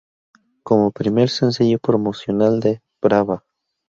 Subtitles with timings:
[0.63, 3.45] Como primer sencillo promocional de "Brava!